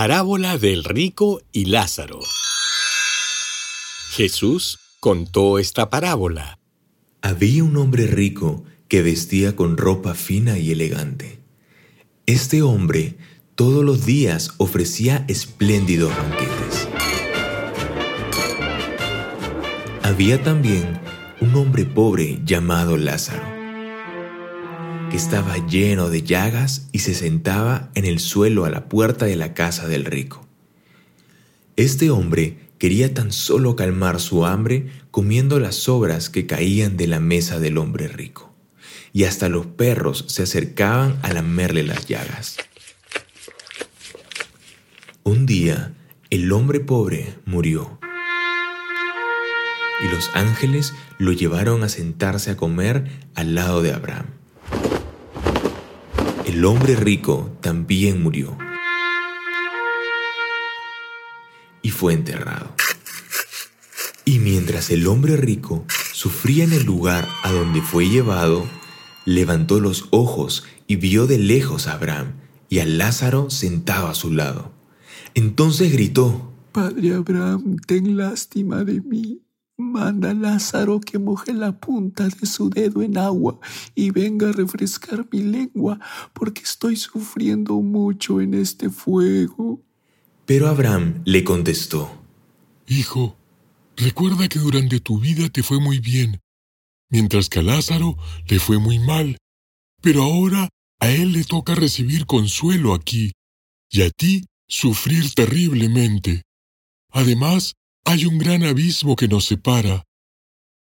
[0.00, 2.20] Parábola del rico y Lázaro.
[4.10, 6.60] Jesús contó esta parábola.
[7.20, 11.40] Había un hombre rico que vestía con ropa fina y elegante.
[12.26, 13.18] Este hombre
[13.56, 16.88] todos los días ofrecía espléndidos banquetes.
[20.04, 21.00] Había también
[21.40, 23.57] un hombre pobre llamado Lázaro
[25.10, 29.36] que estaba lleno de llagas y se sentaba en el suelo a la puerta de
[29.36, 30.46] la casa del rico.
[31.76, 37.20] Este hombre quería tan solo calmar su hambre comiendo las sobras que caían de la
[37.20, 38.52] mesa del hombre rico,
[39.14, 42.58] y hasta los perros se acercaban a lamerle las llagas.
[45.24, 45.94] Un día,
[46.28, 47.98] el hombre pobre murió,
[50.04, 54.38] y los ángeles lo llevaron a sentarse a comer al lado de Abraham
[56.48, 58.56] el hombre rico también murió
[61.82, 62.74] y fue enterrado.
[64.24, 68.66] Y mientras el hombre rico sufría en el lugar a donde fue llevado,
[69.26, 72.32] levantó los ojos y vio de lejos a Abraham
[72.70, 74.72] y a Lázaro sentado a su lado.
[75.34, 79.42] Entonces gritó, Padre Abraham, ten lástima de mí
[79.80, 83.60] Manda a Lázaro que moje la punta de su dedo en agua
[83.94, 86.00] y venga a refrescar mi lengua,
[86.32, 89.80] porque estoy sufriendo mucho en este fuego.
[90.46, 92.10] Pero Abraham le contestó,
[92.88, 93.36] Hijo,
[93.96, 96.40] recuerda que durante tu vida te fue muy bien,
[97.08, 98.16] mientras que a Lázaro
[98.48, 99.36] le fue muy mal,
[100.02, 103.30] pero ahora a él le toca recibir consuelo aquí,
[103.88, 106.42] y a ti sufrir terriblemente.
[107.12, 107.74] Además,
[108.08, 110.02] hay un gran abismo que nos separa.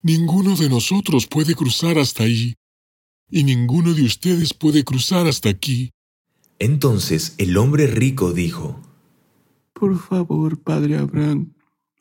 [0.00, 2.54] Ninguno de nosotros puede cruzar hasta ahí,
[3.28, 5.90] y ninguno de ustedes puede cruzar hasta aquí.
[6.60, 8.80] Entonces el hombre rico dijo,
[9.72, 11.52] Por favor, padre Abraham,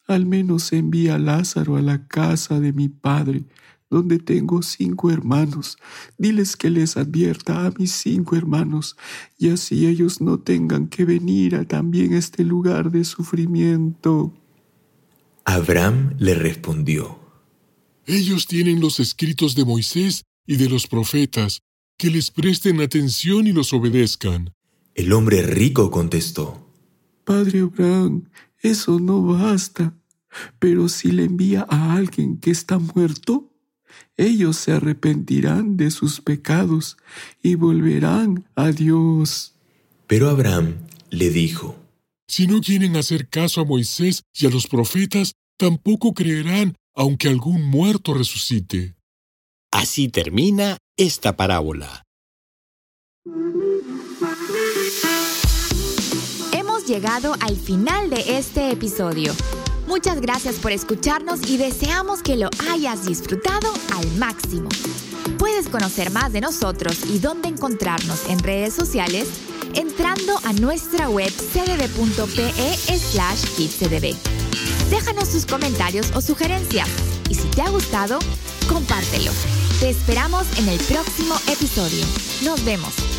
[0.07, 3.45] al menos envía a Lázaro a la casa de mi padre,
[3.89, 5.79] donde tengo cinco hermanos.
[6.19, 8.95] Diles que les advierta a mis cinco hermanos,
[9.39, 14.35] y así ellos no tengan que venir a también este lugar de sufrimiento.
[15.51, 17.19] Abraham le respondió,
[18.05, 21.61] Ellos tienen los escritos de Moisés y de los profetas,
[21.97, 24.53] que les presten atención y los obedezcan.
[24.93, 26.71] El hombre rico contestó,
[27.23, 28.29] Padre Abraham,
[28.61, 29.97] eso no basta,
[30.59, 33.51] pero si le envía a alguien que está muerto,
[34.17, 36.95] ellos se arrepentirán de sus pecados
[37.41, 39.55] y volverán a Dios.
[40.05, 40.75] Pero Abraham
[41.09, 41.78] le dijo,
[42.29, 47.63] Si no quieren hacer caso a Moisés y a los profetas, tampoco creerán aunque algún
[47.63, 48.95] muerto resucite.
[49.71, 52.03] Así termina esta parábola.
[56.53, 59.33] Hemos llegado al final de este episodio.
[59.87, 64.69] Muchas gracias por escucharnos y deseamos que lo hayas disfrutado al máximo.
[65.39, 69.27] Puedes conocer más de nosotros y dónde encontrarnos en redes sociales
[69.75, 74.15] entrando a nuestra web cdb.pe slash kidscdb.
[74.89, 76.87] Déjanos tus comentarios o sugerencias
[77.29, 78.19] y si te ha gustado,
[78.67, 79.31] compártelo.
[79.79, 82.05] Te esperamos en el próximo episodio.
[82.43, 83.18] Nos vemos.